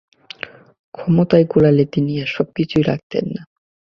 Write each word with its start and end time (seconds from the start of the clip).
ক্ষমতায় 0.93 1.45
কুলালে 1.45 1.85
তিনি 1.85 2.11
এ- 2.19 2.25
সব 2.25 2.47
কিছুই 2.55 2.83
রাখতেন 2.83 3.25
না। 3.29 3.41